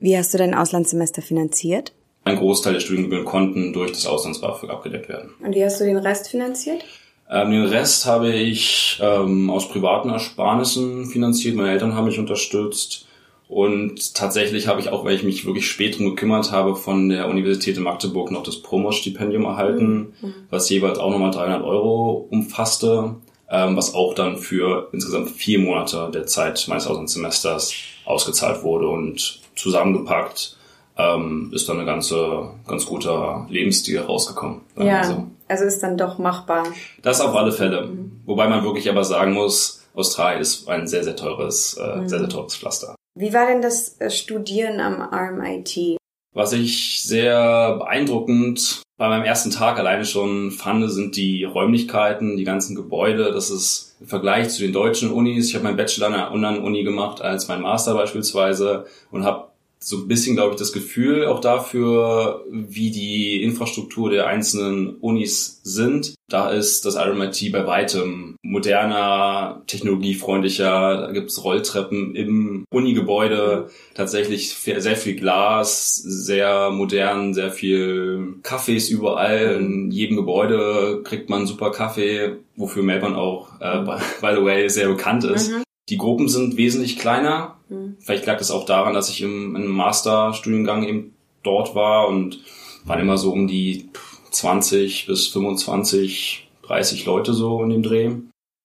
Wie 0.00 0.16
hast 0.16 0.32
du 0.32 0.38
dein 0.38 0.54
Auslandssemester 0.54 1.22
finanziert? 1.22 1.92
Ein 2.24 2.38
Großteil 2.38 2.72
der 2.72 2.80
Studiengebühren 2.80 3.24
konnten 3.24 3.72
durch 3.72 3.92
das 3.92 4.06
Auslands-BAföG 4.06 4.70
abgedeckt 4.70 5.08
werden. 5.08 5.30
Und 5.40 5.54
wie 5.54 5.64
hast 5.64 5.80
du 5.80 5.84
den 5.84 5.98
Rest 5.98 6.28
finanziert? 6.28 6.84
Ähm, 7.30 7.50
den 7.50 7.64
Rest 7.64 8.06
habe 8.06 8.32
ich 8.32 8.98
ähm, 9.02 9.50
aus 9.50 9.68
privaten 9.68 10.08
Ersparnissen 10.08 11.06
finanziert. 11.06 11.54
Meine 11.54 11.70
Eltern 11.70 11.94
haben 11.94 12.06
mich 12.06 12.18
unterstützt. 12.18 13.06
Und 13.48 14.14
tatsächlich 14.14 14.66
habe 14.66 14.80
ich 14.80 14.90
auch, 14.90 15.04
weil 15.04 15.14
ich 15.14 15.22
mich 15.22 15.46
wirklich 15.46 15.66
spät 15.66 15.98
drum 15.98 16.06
gekümmert 16.06 16.52
habe, 16.52 16.76
von 16.76 17.08
der 17.08 17.28
Universität 17.28 17.78
in 17.78 17.82
Magdeburg 17.82 18.30
noch 18.30 18.42
das 18.42 18.60
Promo-Stipendium 18.60 19.44
erhalten, 19.44 20.12
mhm. 20.20 20.34
was 20.50 20.68
jeweils 20.68 20.98
auch 20.98 21.10
nochmal 21.10 21.30
300 21.30 21.64
Euro 21.64 22.28
umfasste 22.30 23.16
ähm, 23.50 23.76
was 23.76 23.94
auch 23.94 24.14
dann 24.14 24.36
für 24.36 24.88
insgesamt 24.92 25.30
vier 25.30 25.58
Monate 25.58 26.10
der 26.12 26.26
Zeit 26.26 26.66
meines 26.68 26.86
Auslandssemesters 26.86 27.72
ausgezahlt 28.04 28.62
wurde 28.62 28.88
und 28.88 29.40
zusammengepackt 29.54 30.56
ähm, 30.96 31.50
ist 31.54 31.68
dann 31.68 31.76
eine 31.76 31.86
ganze, 31.86 32.50
ganz 32.66 32.84
guter 32.84 33.46
Lebensstil 33.48 34.00
rausgekommen. 34.00 34.62
Ja, 34.76 35.04
so. 35.04 35.26
also 35.46 35.64
ist 35.64 35.82
dann 35.82 35.96
doch 35.96 36.18
machbar. 36.18 36.64
Das 37.02 37.20
auf 37.20 37.34
alle 37.34 37.52
Fälle. 37.52 37.86
Mhm. 37.86 38.20
Wobei 38.26 38.48
man 38.48 38.64
wirklich 38.64 38.90
aber 38.90 39.04
sagen 39.04 39.32
muss, 39.32 39.86
Australien 39.94 40.40
ist 40.40 40.68
ein 40.68 40.86
sehr, 40.86 41.04
sehr 41.04 41.16
teures, 41.16 41.74
äh, 41.74 41.96
mhm. 41.96 42.08
sehr, 42.08 42.18
sehr 42.18 42.28
teures 42.28 42.56
Pflaster. 42.56 42.94
Wie 43.14 43.32
war 43.32 43.46
denn 43.46 43.62
das 43.62 44.00
äh, 44.00 44.10
Studieren 44.10 44.80
am 44.80 45.02
RMIT? 45.02 45.97
Was 46.34 46.52
ich 46.52 47.02
sehr 47.02 47.76
beeindruckend 47.78 48.82
bei 48.96 49.08
meinem 49.08 49.24
ersten 49.24 49.50
Tag 49.50 49.78
alleine 49.78 50.04
schon 50.04 50.50
fand, 50.50 50.90
sind 50.90 51.16
die 51.16 51.44
Räumlichkeiten, 51.44 52.36
die 52.36 52.44
ganzen 52.44 52.76
Gebäude. 52.76 53.32
Das 53.32 53.50
ist 53.50 53.96
im 54.00 54.06
Vergleich 54.06 54.50
zu 54.50 54.62
den 54.62 54.72
deutschen 54.72 55.10
Unis. 55.10 55.48
Ich 55.48 55.54
habe 55.54 55.64
meinen 55.64 55.76
Bachelor 55.76 56.08
an 56.08 56.14
einer 56.14 56.30
anderen 56.30 56.58
Uni 56.58 56.84
gemacht 56.84 57.20
als 57.22 57.48
mein 57.48 57.62
Master 57.62 57.94
beispielsweise 57.94 58.86
und 59.10 59.24
habe 59.24 59.48
so 59.80 59.98
ein 59.98 60.08
bisschen, 60.08 60.36
glaube 60.36 60.52
ich, 60.52 60.58
das 60.58 60.72
Gefühl 60.72 61.26
auch 61.26 61.40
dafür, 61.40 62.44
wie 62.50 62.90
die 62.90 63.42
Infrastruktur 63.42 64.10
der 64.10 64.26
einzelnen 64.26 64.96
Unis 64.96 65.60
sind. 65.62 66.14
Da 66.28 66.50
ist 66.50 66.84
das 66.84 66.96
RMIT 66.96 67.52
bei 67.52 67.66
weitem 67.66 68.36
moderner, 68.42 69.62
technologiefreundlicher. 69.66 71.06
Da 71.06 71.12
gibt's 71.12 71.42
Rolltreppen 71.44 72.14
im 72.14 72.64
Uni-Gebäude, 72.70 73.70
tatsächlich 73.94 74.54
sehr 74.54 74.96
viel 74.96 75.14
Glas, 75.14 75.96
sehr 75.96 76.70
modern, 76.70 77.32
sehr 77.32 77.50
viel 77.50 78.34
Kaffees 78.42 78.90
überall. 78.90 79.56
In 79.60 79.90
jedem 79.90 80.16
Gebäude 80.16 81.02
kriegt 81.04 81.30
man 81.30 81.46
super 81.46 81.70
Kaffee, 81.70 82.36
wofür 82.56 82.82
Melbourne 82.82 83.16
auch, 83.16 83.60
äh, 83.60 83.78
by 84.20 84.34
the 84.34 84.44
way, 84.44 84.68
sehr 84.68 84.88
bekannt 84.88 85.24
ist. 85.24 85.50
Mhm. 85.50 85.62
Die 85.88 85.96
Gruppen 85.96 86.28
sind 86.28 86.56
wesentlich 86.56 86.98
kleiner. 86.98 87.57
Mhm. 87.68 87.96
Vielleicht 88.00 88.26
lag 88.26 88.38
das 88.38 88.50
auch 88.50 88.64
daran, 88.64 88.94
dass 88.94 89.08
ich 89.08 89.22
im, 89.22 89.56
im 89.56 89.66
Masterstudiengang 89.68 90.84
eben 90.84 91.14
dort 91.42 91.74
war 91.74 92.08
und 92.08 92.40
waren 92.84 93.00
immer 93.00 93.18
so 93.18 93.32
um 93.32 93.46
die 93.46 93.90
20 94.30 95.06
bis 95.06 95.28
25, 95.28 96.48
30 96.62 97.04
Leute 97.06 97.32
so 97.32 97.62
in 97.62 97.70
dem 97.70 97.82
Dreh. 97.82 98.10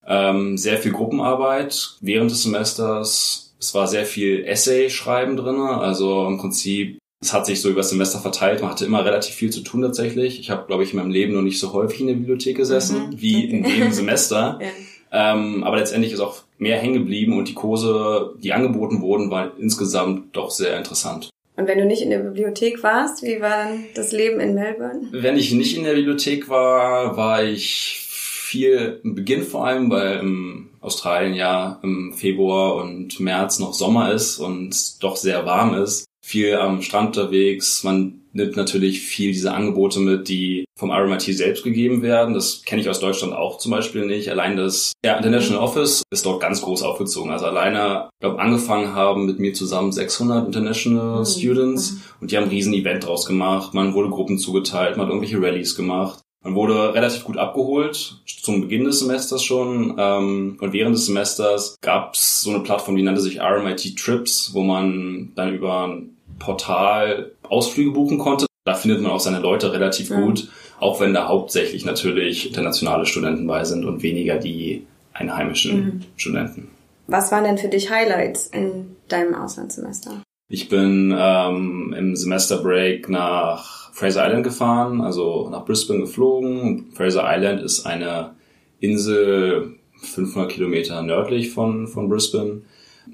Ähm, 0.05 0.57
sehr 0.57 0.77
viel 0.77 0.91
Gruppenarbeit 0.91 1.98
während 2.01 2.31
des 2.31 2.43
Semesters. 2.43 3.55
Es 3.60 3.74
war 3.74 3.88
sehr 3.88 4.05
viel 4.05 4.43
Essay-Schreiben 4.43 5.38
drinne. 5.38 5.77
Also 5.77 6.27
im 6.27 6.38
Prinzip, 6.38 6.98
es 7.22 7.31
hat 7.31 7.45
sich 7.45 7.62
so 7.62 7.69
über 7.69 7.79
das 7.79 7.89
Semester 7.89 8.19
verteilt. 8.19 8.62
Man 8.62 8.72
hatte 8.72 8.86
immer 8.86 9.05
relativ 9.05 9.36
viel 9.36 9.50
zu 9.50 9.62
tun 9.62 9.81
tatsächlich. 9.81 10.39
Ich 10.39 10.50
habe, 10.50 10.67
glaube 10.67 10.83
ich, 10.83 10.91
in 10.91 11.00
meinem 11.00 11.12
Leben 11.12 11.33
noch 11.33 11.41
nicht 11.41 11.60
so 11.60 11.72
häufig 11.72 12.01
in 12.01 12.07
der 12.07 12.15
Bibliothek 12.15 12.57
gesessen 12.57 13.12
mhm. 13.12 13.22
wie 13.22 13.45
in 13.45 13.63
dem 13.63 13.91
Semester. 13.93 14.60
ja. 14.62 14.67
Ähm, 15.15 15.63
aber 15.63 15.77
letztendlich 15.77 16.12
ist 16.12 16.19
auch 16.19 16.41
mehr 16.63 16.79
hängen 16.79 16.96
geblieben 16.96 17.38
und 17.38 17.48
die 17.48 17.53
Kurse, 17.53 18.34
die 18.39 18.53
angeboten 18.53 19.01
wurden, 19.01 19.29
waren 19.29 19.51
insgesamt 19.60 20.36
doch 20.36 20.50
sehr 20.50 20.77
interessant. 20.77 21.29
Und 21.55 21.67
wenn 21.67 21.77
du 21.77 21.86
nicht 21.86 22.01
in 22.01 22.10
der 22.10 22.20
Bibliothek 22.20 22.82
warst, 22.82 23.22
wie 23.22 23.39
war 23.39 23.65
dann 23.65 23.86
das 23.93 24.12
Leben 24.12 24.39
in 24.39 24.55
Melbourne? 24.55 25.10
Wenn 25.12 25.38
ich 25.38 25.53
nicht 25.53 25.77
in 25.77 25.84
der 25.84 25.93
Bibliothek 25.93 26.50
war, 26.50 27.15
war 27.15 27.43
ich 27.43 28.00
viel 28.00 29.00
im 29.03 29.13
Beginn 29.13 29.43
vor 29.43 29.67
allem, 29.67 29.91
weil 29.91 30.20
im 30.20 30.70
Australien 30.82 31.34
ja 31.36 31.79
im 31.84 32.13
Februar 32.13 32.75
und 32.75 33.20
März 33.20 33.60
noch 33.60 33.74
Sommer 33.74 34.12
ist 34.12 34.39
und 34.39 35.03
doch 35.03 35.15
sehr 35.15 35.46
warm 35.46 35.75
ist. 35.75 36.05
Viel 36.25 36.55
am 36.55 36.82
Strand 36.82 37.17
unterwegs. 37.17 37.84
Man 37.84 38.23
nimmt 38.34 38.58
natürlich 38.58 39.02
viel 39.02 39.32
diese 39.32 39.54
Angebote 39.54 40.00
mit, 40.00 40.28
die 40.28 40.66
vom 40.78 40.92
RMIT 40.92 41.22
selbst 41.22 41.63
gegeben 41.63 42.02
werden. 42.02 42.34
Das 42.34 42.63
kenne 42.63 42.82
ich 42.82 42.90
aus 42.90 43.00
Deutschland 43.00 43.34
auch 43.34 43.60
zum 43.60 43.72
Beispiel 43.72 44.06
nicht. 44.06 44.30
Allein 44.30 44.58
das 44.58 44.94
ja, 45.06 45.18
International 45.18 45.63
Office 45.63 46.04
ist 46.12 46.25
dort 46.25 46.42
ganz 46.42 46.62
groß 46.62 46.82
aufgezogen. 46.84 47.32
Also 47.32 47.46
alleine, 47.46 48.10
ich 48.13 48.20
glaube, 48.20 48.42
angefangen 48.42 48.94
haben 48.94 49.25
mit 49.25 49.40
mir 49.40 49.54
zusammen 49.54 49.92
600 49.92 50.48
International 50.48 51.20
mhm. 51.20 51.25
Students 51.25 51.92
mhm. 51.92 52.02
und 52.22 52.32
die 52.32 52.38
haben 52.38 52.46
ein 52.46 52.50
riesen 52.50 52.74
Event 52.74 53.06
draus 53.06 53.25
gemacht. 53.25 53.74
Man 53.74 53.94
wurde 53.94 54.10
Gruppen 54.10 54.38
zugeteilt, 54.38 54.98
man 54.98 55.06
hat 55.06 55.13
irgendwelche 55.13 55.42
Rallyes 55.42 55.75
gemacht. 55.75 56.20
Man 56.44 56.56
wurde 56.56 56.94
relativ 56.94 57.24
gut 57.24 57.38
abgeholt, 57.38 58.22
zum 58.25 58.62
Beginn 58.62 58.84
des 58.84 59.00
Semesters 59.00 59.42
schon. 59.44 59.96
Ähm, 59.98 60.58
und 60.60 60.74
während 60.74 60.94
des 60.94 61.06
Semesters 61.06 61.78
gab 61.82 62.16
es 62.16 62.42
so 62.42 62.50
eine 62.50 62.60
Plattform, 62.60 62.98
die 62.98 63.04
nannte 63.04 63.22
sich 63.22 63.40
RMIT 63.40 63.98
Trips, 63.98 64.54
wo 64.54 64.62
man 64.62 65.32
dann 65.36 65.56
über 65.56 66.02
Portal 66.43 67.31
Ausflüge 67.43 67.91
buchen 67.91 68.17
konnte. 68.17 68.45
Da 68.65 68.75
findet 68.75 69.01
man 69.01 69.12
auch 69.12 69.19
seine 69.19 69.39
Leute 69.39 69.73
relativ 69.73 70.09
ja. 70.09 70.19
gut, 70.19 70.50
auch 70.79 71.00
wenn 71.00 71.13
da 71.13 71.27
hauptsächlich 71.27 71.85
natürlich 71.85 72.47
internationale 72.47 73.05
Studenten 73.05 73.47
bei 73.47 73.63
sind 73.63 73.85
und 73.85 74.03
weniger 74.03 74.38
die 74.38 74.85
einheimischen 75.13 75.85
mhm. 75.85 76.01
Studenten. 76.15 76.69
Was 77.07 77.31
waren 77.31 77.43
denn 77.43 77.57
für 77.57 77.67
dich 77.67 77.89
Highlights 77.89 78.47
in 78.47 78.95
deinem 79.07 79.35
Auslandssemester? 79.35 80.21
Ich 80.50 80.69
bin 80.69 81.13
ähm, 81.17 81.95
im 81.97 82.15
Semesterbreak 82.15 83.09
nach 83.09 83.91
Fraser 83.93 84.25
Island 84.25 84.43
gefahren, 84.43 85.01
also 85.01 85.50
nach 85.50 85.65
Brisbane 85.65 86.01
geflogen. 86.01 86.91
Fraser 86.93 87.23
Island 87.25 87.62
ist 87.62 87.85
eine 87.85 88.35
Insel 88.79 89.75
500 90.01 90.51
Kilometer 90.51 91.01
nördlich 91.01 91.51
von, 91.51 91.88
von 91.88 92.09
Brisbane, 92.09 92.62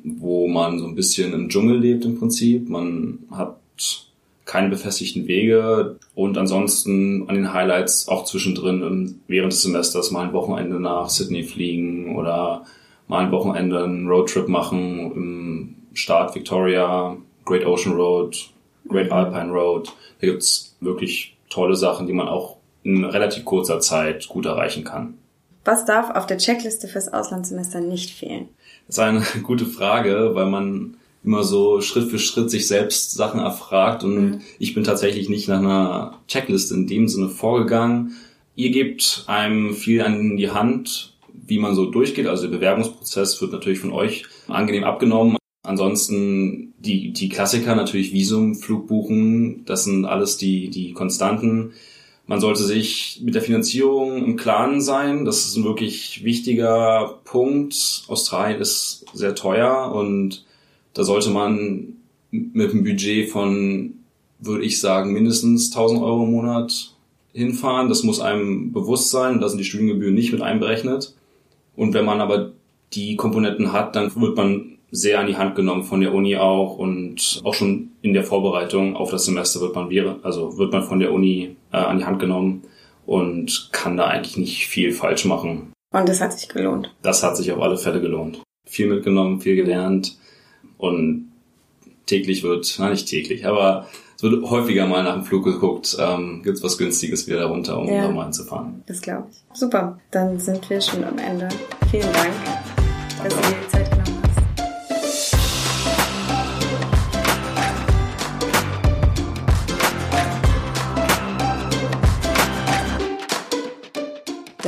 wo 0.03 0.47
man 0.47 0.79
so 0.79 0.85
ein 0.85 0.95
bisschen 0.95 1.33
im 1.33 1.49
Dschungel 1.49 1.77
lebt 1.77 2.05
im 2.05 2.19
Prinzip. 2.19 2.69
Man 2.69 3.19
hat 3.31 3.57
keine 4.45 4.69
befestigten 4.69 5.27
Wege 5.27 5.99
und 6.15 6.37
ansonsten 6.37 7.29
an 7.29 7.35
den 7.35 7.53
Highlights 7.53 8.07
auch 8.07 8.25
zwischendrin 8.25 9.21
während 9.27 9.53
des 9.53 9.61
Semesters 9.61 10.09
mal 10.09 10.25
ein 10.25 10.33
Wochenende 10.33 10.79
nach 10.79 11.09
Sydney 11.09 11.43
fliegen 11.43 12.15
oder 12.15 12.65
mal 13.07 13.25
ein 13.25 13.31
Wochenende 13.31 13.83
einen 13.83 14.07
Roadtrip 14.07 14.47
machen 14.47 15.11
im 15.15 15.75
Staat 15.93 16.33
Victoria, 16.33 17.15
Great 17.45 17.65
Ocean 17.65 17.95
Road, 17.95 18.49
Great 18.87 19.11
Alpine 19.11 19.51
Road. 19.51 19.93
Da 20.19 20.27
gibt's 20.27 20.75
wirklich 20.79 21.37
tolle 21.49 21.75
Sachen, 21.75 22.07
die 22.07 22.13
man 22.13 22.27
auch 22.27 22.57
in 22.83 23.05
relativ 23.05 23.45
kurzer 23.45 23.79
Zeit 23.79 24.27
gut 24.29 24.45
erreichen 24.45 24.83
kann. 24.83 25.15
Was 25.65 25.85
darf 25.85 26.15
auf 26.15 26.25
der 26.25 26.37
Checkliste 26.37 26.87
fürs 26.87 27.11
Auslandssemester 27.11 27.81
nicht 27.81 28.11
fehlen? 28.11 28.49
Das 28.87 28.97
ist 28.97 28.99
eine 28.99 29.23
gute 29.43 29.65
Frage, 29.65 30.31
weil 30.33 30.47
man 30.47 30.97
immer 31.23 31.43
so 31.43 31.81
Schritt 31.81 32.09
für 32.09 32.19
Schritt 32.19 32.49
sich 32.49 32.67
selbst 32.67 33.11
Sachen 33.11 33.39
erfragt 33.39 34.03
und 34.03 34.15
mhm. 34.15 34.41
ich 34.57 34.73
bin 34.73 34.83
tatsächlich 34.83 35.27
nicht 35.29 35.47
nach 35.47 35.59
einer 35.59 36.19
Checkliste 36.27 36.73
in 36.73 36.87
dem 36.87 37.07
Sinne 37.07 37.29
vorgegangen. 37.29 38.15
Ihr 38.55 38.71
gebt 38.71 39.25
einem 39.27 39.73
viel 39.73 40.01
an 40.01 40.37
die 40.37 40.51
Hand, 40.51 41.13
wie 41.33 41.59
man 41.59 41.75
so 41.75 41.85
durchgeht. 41.85 42.27
Also 42.27 42.47
der 42.47 42.57
Bewerbungsprozess 42.57 43.41
wird 43.41 43.51
natürlich 43.51 43.79
von 43.79 43.91
euch 43.91 44.25
angenehm 44.47 44.83
abgenommen. 44.83 45.37
Ansonsten 45.63 46.73
die, 46.79 47.11
die 47.11 47.29
Klassiker 47.29 47.75
natürlich 47.75 48.13
Visum, 48.13 48.55
Flugbuchen, 48.55 49.65
das 49.65 49.83
sind 49.83 50.05
alles 50.05 50.37
die, 50.37 50.69
die 50.69 50.93
Konstanten. 50.93 51.73
Man 52.29 52.41
sollte 52.41 52.61
sich 52.61 53.21
mit 53.23 53.33
der 53.33 53.41
Finanzierung 53.41 54.23
im 54.23 54.35
Klaren 54.35 54.81
sein. 54.81 55.25
Das 55.25 55.47
ist 55.47 55.55
ein 55.55 55.63
wirklich 55.63 56.23
wichtiger 56.23 57.17
Punkt. 57.23 58.03
Australien 58.07 58.61
ist 58.61 59.03
sehr 59.15 59.33
teuer 59.33 59.91
und 59.95 60.45
da 60.93 61.03
sollte 61.03 61.31
man 61.31 61.95
mit 62.29 62.69
einem 62.69 62.83
Budget 62.83 63.31
von, 63.31 63.95
würde 64.37 64.63
ich 64.63 64.79
sagen, 64.79 65.11
mindestens 65.11 65.71
1000 65.71 66.03
Euro 66.03 66.25
im 66.25 66.29
Monat 66.29 66.93
hinfahren. 67.33 67.89
Das 67.89 68.03
muss 68.03 68.19
einem 68.19 68.73
bewusst 68.73 69.09
sein. 69.09 69.41
Da 69.41 69.49
sind 69.49 69.57
die 69.57 69.65
Studiengebühren 69.65 70.13
nicht 70.13 70.31
mit 70.31 70.43
einberechnet. 70.43 71.15
Und 71.75 71.95
wenn 71.95 72.05
man 72.05 72.21
aber 72.21 72.51
die 72.93 73.15
Komponenten 73.15 73.73
hat, 73.73 73.95
dann 73.95 74.15
wird 74.21 74.37
man 74.37 74.77
sehr 74.91 75.19
an 75.19 75.27
die 75.27 75.37
Hand 75.37 75.55
genommen 75.55 75.83
von 75.83 76.01
der 76.01 76.13
Uni 76.13 76.35
auch 76.37 76.77
und 76.77 77.41
auch 77.43 77.53
schon 77.53 77.91
in 78.01 78.13
der 78.13 78.23
Vorbereitung 78.23 78.95
auf 78.95 79.11
das 79.11 79.25
Semester 79.25 79.61
wird 79.61 79.75
man 79.75 79.89
also 80.23 80.57
wird 80.57 80.71
man 80.71 80.83
von 80.83 80.99
der 80.99 81.13
Uni 81.13 81.55
äh, 81.71 81.77
an 81.77 81.99
die 81.99 82.05
Hand 82.05 82.19
genommen 82.19 82.63
und 83.05 83.69
kann 83.71 83.97
da 83.97 84.07
eigentlich 84.07 84.37
nicht 84.37 84.67
viel 84.67 84.91
falsch 84.91 85.25
machen. 85.25 85.73
Und 85.91 86.07
das 86.07 86.21
hat 86.21 86.37
sich 86.37 86.49
gelohnt. 86.49 86.95
Das 87.01 87.23
hat 87.23 87.35
sich 87.37 87.51
auf 87.51 87.61
alle 87.61 87.77
Fälle 87.77 88.01
gelohnt. 88.01 88.43
Viel 88.67 88.87
mitgenommen, 88.87 89.41
viel 89.41 89.55
gelernt 89.55 90.17
und 90.77 91.31
täglich 92.05 92.43
wird, 92.43 92.75
na 92.79 92.89
nicht 92.89 93.07
täglich, 93.07 93.45
aber 93.45 93.87
es 94.15 94.23
wird 94.23 94.43
häufiger 94.49 94.85
mal 94.85 95.03
nach 95.03 95.13
dem 95.13 95.23
Flug 95.23 95.45
geguckt, 95.45 95.95
ähm, 95.99 96.41
gibt 96.43 96.57
es 96.57 96.63
was 96.63 96.77
Günstiges 96.77 97.25
wieder 97.27 97.39
darunter, 97.39 97.79
um 97.79 97.87
ja, 97.87 98.05
nochmal 98.05 98.25
hinzufahren. 98.25 98.83
Das 98.85 99.01
glaube 99.01 99.29
ich. 99.31 99.57
Super, 99.57 99.99
dann 100.11 100.39
sind 100.39 100.69
wir 100.69 100.81
schon 100.81 101.03
am 101.03 101.17
Ende. 101.17 101.47
Vielen 101.89 102.11
Dank, 102.11 102.33
dass 103.23 103.68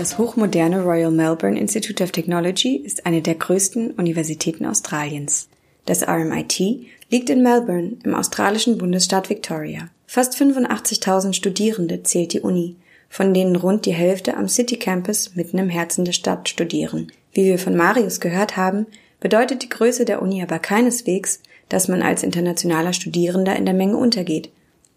Das 0.02 0.18
hochmoderne 0.18 0.82
Royal 0.82 1.12
Melbourne 1.12 1.60
Institute 1.60 2.04
of 2.04 2.10
Technology 2.10 2.76
ist 2.76 3.06
eine 3.06 3.22
der 3.22 3.36
größten 3.36 3.92
Universitäten 3.92 4.66
Australiens. 4.66 5.48
Das 5.86 6.02
RMIT 6.02 6.88
liegt 7.12 7.30
in 7.30 7.44
Melbourne 7.44 7.98
im 8.04 8.16
australischen 8.16 8.80
Bundesstaat 8.80 9.30
Victoria. 9.30 9.90
Fast 10.08 10.34
85.000 10.34 11.34
Studierende 11.34 12.02
zählt 12.02 12.34
die 12.34 12.40
Uni, 12.40 12.78
von 13.10 13.32
denen 13.36 13.56
rund 13.56 13.86
die 13.86 13.94
Hälfte 13.94 14.36
am 14.38 14.50
City 14.50 14.78
Campus 14.78 15.36
mitten 15.36 15.60
im 15.60 15.70
Herzen 15.70 16.04
der 16.04 16.14
Stadt 16.14 16.50
studieren. 16.50 17.12
Wie 17.32 17.46
wir 17.46 17.60
von 17.60 17.78
Marius 17.78 18.20
gehört 18.20 18.58
haben, 18.58 18.88
bedeutet 19.20 19.62
die 19.62 19.70
Größe 19.70 20.06
der 20.06 20.24
Uni 20.24 20.42
aber 20.42 20.58
keineswegs, 20.58 21.44
dass 21.70 21.88
man 21.88 22.02
als 22.02 22.24
internationaler 22.24 22.94
Studierender 22.94 23.56
in 23.56 23.66
der 23.66 23.76
Menge 23.76 23.98
untergeht. 23.98 24.50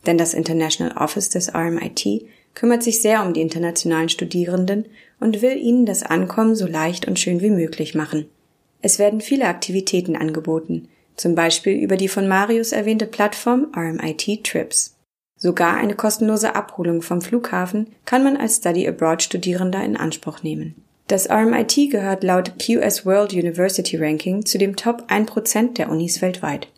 Denn 0.07 0.17
das 0.17 0.33
International 0.33 0.97
Office 0.97 1.29
des 1.29 1.55
RMIT 1.55 2.25
kümmert 2.55 2.83
sich 2.83 3.03
sehr 3.03 3.25
um 3.25 3.33
die 3.33 3.41
internationalen 3.41 4.09
Studierenden 4.09 4.87
und 5.21 5.43
will 5.43 5.57
ihnen 5.57 5.87
das 5.87 6.03
Ankommen 6.03 6.55
so 6.55 6.67
leicht 6.67 7.07
und 7.07 7.19
schön 7.19 7.41
wie 7.41 7.51
möglich 7.51 7.95
machen. 7.95 8.27
Es 8.83 8.99
werden 8.99 9.21
viele 9.21 9.47
Aktivitäten 9.47 10.17
angeboten, 10.17 10.89
zum 11.17 11.35
Beispiel 11.35 11.75
über 11.75 11.97
die 11.97 12.09
von 12.09 12.29
Marius 12.29 12.73
erwähnte 12.73 13.07
Plattform 13.07 13.73
RMIT 13.77 14.45
Trips. 14.45 14.97
Sogar 15.37 15.77
eine 15.77 15.95
kostenlose 15.95 16.55
Abholung 16.55 17.03
vom 17.03 17.21
Flughafen 17.21 17.89
kann 18.05 18.23
man 18.23 18.37
als 18.37 18.57
Study 18.57 18.87
Abroad 18.89 19.23
Studierender 19.23 19.85
in 19.85 19.97
Anspruch 19.97 20.43
nehmen. 20.43 20.75
Das 21.07 21.29
RMIT 21.29 21.91
gehört 21.91 22.25
laut 22.25 22.59
QS 22.59 23.05
World 23.05 23.35
University 23.35 23.97
Ranking 23.97 24.47
zu 24.47 24.59
dem 24.59 24.75
Top 24.77 25.05
1% 25.09 25.75
der 25.75 25.91
Unis 25.91 26.23
weltweit. 26.23 26.69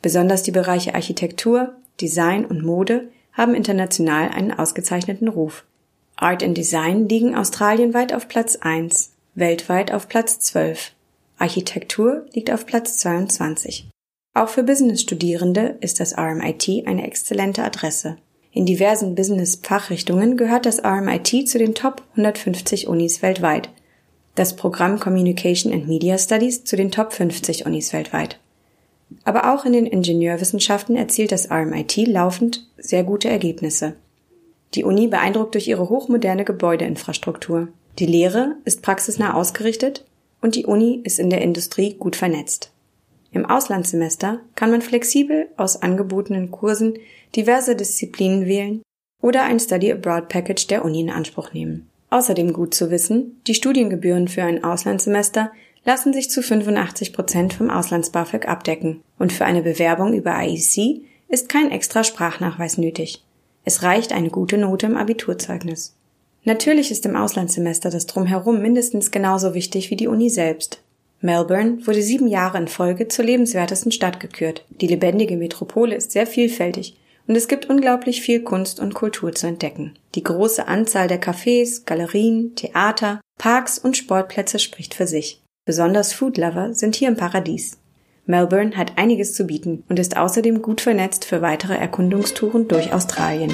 Besonders 0.00 0.42
die 0.42 0.50
Bereiche 0.50 0.94
Architektur, 0.94 1.74
Design 2.00 2.44
und 2.46 2.64
Mode 2.64 3.08
haben 3.34 3.54
international 3.54 4.30
einen 4.30 4.52
ausgezeichneten 4.52 5.28
Ruf. 5.28 5.64
Art 6.16 6.42
and 6.42 6.56
Design 6.56 7.08
liegen 7.08 7.34
australienweit 7.36 8.12
auf 8.12 8.28
Platz 8.28 8.56
1, 8.56 9.12
weltweit 9.34 9.92
auf 9.92 10.08
Platz 10.08 10.38
12. 10.38 10.92
Architektur 11.38 12.26
liegt 12.32 12.50
auf 12.50 12.64
Platz 12.64 12.98
22. 12.98 13.90
Auch 14.34 14.48
für 14.48 14.62
Business-Studierende 14.62 15.76
ist 15.80 16.00
das 16.00 16.16
RMIT 16.16 16.86
eine 16.86 17.06
exzellente 17.06 17.62
Adresse. 17.62 18.16
In 18.52 18.66
diversen 18.66 19.14
Business-Fachrichtungen 19.16 20.36
gehört 20.36 20.66
das 20.66 20.84
RMIT 20.84 21.48
zu 21.48 21.58
den 21.58 21.74
Top 21.74 22.02
150 22.12 22.86
Unis 22.86 23.20
weltweit. 23.22 23.68
das 24.36 24.56
Programm 24.56 24.98
Communication 24.98 25.72
and 25.72 25.86
Media 25.86 26.18
Studies 26.18 26.64
zu 26.64 26.76
den 26.76 26.90
Top 26.90 27.12
50 27.12 27.66
Unis 27.66 27.92
weltweit. 27.92 28.40
Aber 29.22 29.54
auch 29.54 29.64
in 29.64 29.72
den 29.72 29.86
Ingenieurwissenschaften 29.86 30.96
erzielt 30.96 31.32
das 31.32 31.50
RMIT 31.50 32.08
laufend 32.08 32.68
sehr 32.76 33.04
gute 33.04 33.28
Ergebnisse. 33.28 33.94
Die 34.74 34.84
Uni 34.84 35.06
beeindruckt 35.06 35.54
durch 35.54 35.68
ihre 35.68 35.88
hochmoderne 35.88 36.44
Gebäudeinfrastruktur. 36.44 37.68
Die 37.98 38.06
Lehre 38.06 38.56
ist 38.64 38.82
praxisnah 38.82 39.34
ausgerichtet 39.34 40.04
und 40.40 40.56
die 40.56 40.66
Uni 40.66 41.00
ist 41.04 41.20
in 41.20 41.30
der 41.30 41.42
Industrie 41.42 41.94
gut 41.94 42.16
vernetzt. 42.16 42.72
Im 43.30 43.46
Auslandssemester 43.46 44.40
kann 44.54 44.70
man 44.70 44.82
flexibel 44.82 45.48
aus 45.56 45.82
angebotenen 45.82 46.50
Kursen 46.50 46.94
diverse 47.34 47.76
Disziplinen 47.76 48.46
wählen 48.46 48.82
oder 49.22 49.42
ein 49.42 49.58
Study 49.58 49.92
Abroad 49.92 50.28
Package 50.28 50.66
der 50.66 50.84
Uni 50.84 51.00
in 51.00 51.10
Anspruch 51.10 51.52
nehmen. 51.52 51.88
Außerdem 52.10 52.52
gut 52.52 52.74
zu 52.74 52.90
wissen, 52.90 53.40
die 53.46 53.54
Studiengebühren 53.54 54.28
für 54.28 54.44
ein 54.44 54.62
Auslandssemester 54.62 55.50
lassen 55.84 56.12
sich 56.12 56.30
zu 56.30 56.42
85 56.42 57.12
Prozent 57.12 57.54
vom 57.54 57.70
Auslands-BAföG 57.70 58.46
abdecken 58.46 59.02
und 59.18 59.32
für 59.32 59.44
eine 59.44 59.62
Bewerbung 59.62 60.14
über 60.14 60.34
IEC 60.42 61.02
ist 61.28 61.48
kein 61.48 61.70
extra 61.70 62.04
Sprachnachweis 62.04 62.78
nötig. 62.78 63.24
Es 63.64 63.82
reicht 63.82 64.12
eine 64.12 64.30
gute 64.30 64.58
Note 64.58 64.86
im 64.86 64.96
Abiturzeugnis. 64.96 65.94
Natürlich 66.44 66.90
ist 66.90 67.06
im 67.06 67.16
Auslandssemester 67.16 67.90
das 67.90 68.06
Drumherum 68.06 68.60
mindestens 68.60 69.10
genauso 69.10 69.54
wichtig 69.54 69.90
wie 69.90 69.96
die 69.96 70.08
Uni 70.08 70.28
selbst. 70.28 70.82
Melbourne 71.20 71.86
wurde 71.86 72.02
sieben 72.02 72.28
Jahre 72.28 72.58
in 72.58 72.68
Folge 72.68 73.08
zur 73.08 73.24
lebenswertesten 73.24 73.92
Stadt 73.92 74.20
gekürt. 74.20 74.66
Die 74.68 74.86
lebendige 74.86 75.38
Metropole 75.38 75.94
ist 75.94 76.12
sehr 76.12 76.26
vielfältig 76.26 76.98
und 77.26 77.34
es 77.34 77.48
gibt 77.48 77.70
unglaublich 77.70 78.20
viel 78.20 78.42
Kunst 78.42 78.78
und 78.78 78.92
Kultur 78.92 79.34
zu 79.34 79.46
entdecken. 79.46 79.94
Die 80.14 80.22
große 80.22 80.68
Anzahl 80.68 81.08
der 81.08 81.22
Cafés, 81.22 81.86
Galerien, 81.86 82.54
Theater, 82.56 83.22
Parks 83.38 83.78
und 83.78 83.96
Sportplätze 83.96 84.58
spricht 84.58 84.92
für 84.92 85.06
sich. 85.06 85.43
Besonders 85.66 86.12
Foodlover 86.12 86.74
sind 86.74 86.94
hier 86.94 87.08
im 87.08 87.16
Paradies. 87.16 87.78
Melbourne 88.26 88.76
hat 88.76 88.98
einiges 88.98 89.32
zu 89.32 89.44
bieten 89.44 89.82
und 89.88 89.98
ist 89.98 90.14
außerdem 90.14 90.60
gut 90.60 90.82
vernetzt 90.82 91.24
für 91.24 91.40
weitere 91.40 91.74
Erkundungstouren 91.74 92.68
durch 92.68 92.92
Australien. 92.92 93.50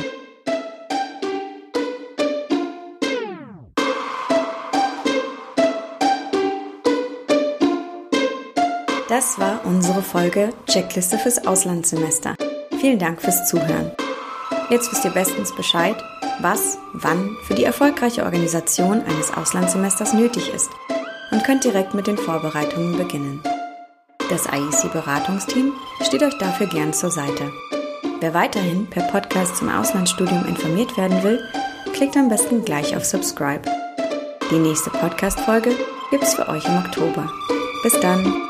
Das 9.09 9.39
war 9.39 9.65
unsere 9.65 10.03
Folge 10.03 10.51
Checkliste 10.67 11.17
fürs 11.17 11.47
Auslandssemester. 11.47 12.35
Vielen 12.81 12.99
Dank 12.99 13.23
fürs 13.23 13.49
Zuhören. 13.49 13.93
Jetzt 14.69 14.91
wisst 14.91 15.05
ihr 15.05 15.11
bestens 15.13 15.55
Bescheid, 15.55 15.97
was, 16.41 16.79
wann 16.93 17.37
für 17.45 17.55
die 17.55 17.65
erfolgreiche 17.65 18.25
Organisation 18.25 19.03
eines 19.03 19.33
Auslandssemesters 19.33 20.13
nötig 20.13 20.53
ist 20.53 20.71
und 21.31 21.45
könnt 21.45 21.65
direkt 21.65 21.95
mit 21.95 22.07
den 22.07 22.19
Vorbereitungen 22.19 22.97
beginnen. 22.97 23.43
Das 24.29 24.47
IEC-Beratungsteam 24.47 25.73
steht 26.03 26.23
euch 26.23 26.39
dafür 26.39 26.67
gern 26.67 26.93
zur 26.93 27.11
Seite. 27.11 27.51
Wer 28.21 28.35
weiterhin 28.35 28.87
per 28.89 29.03
Podcast 29.05 29.57
zum 29.57 29.69
Auslandsstudium 29.69 30.47
informiert 30.47 30.97
werden 30.97 31.23
will, 31.23 31.41
klickt 31.93 32.17
am 32.17 32.29
besten 32.29 32.65
gleich 32.65 32.95
auf 32.95 33.05
Subscribe. 33.05 33.63
Die 34.51 34.59
nächste 34.59 34.91
Podcast-Folge 34.91 35.75
gibt's 36.11 36.35
für 36.35 36.49
euch 36.49 36.65
im 36.67 36.77
Oktober. 36.77 37.31
Bis 37.83 37.99
dann! 38.01 38.50